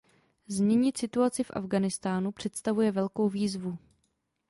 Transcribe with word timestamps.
Změnit 0.47 0.97
situaci 0.97 1.43
v 1.43 1.51
Afghánistánu 1.53 2.31
představuje 2.31 2.91
velkou 2.91 3.29
výzvu. 3.29 3.77